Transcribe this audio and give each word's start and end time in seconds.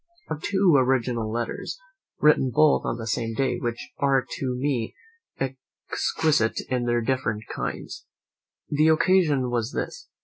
I 0.27 0.33
have 0.33 0.41
two 0.41 0.73
original 0.79 1.31
letters, 1.31 1.79
written 2.19 2.49
both 2.49 2.85
on 2.85 2.97
the 2.97 3.05
same 3.05 3.35
day, 3.35 3.59
which 3.59 3.91
are 3.99 4.25
to 4.31 4.55
me 4.55 4.95
exquisite 5.39 6.59
in 6.71 6.85
their 6.85 7.01
different 7.01 7.43
kinds. 7.55 8.07
The 8.67 8.87
occasion 8.87 9.51
was 9.51 9.73
this. 9.73 10.07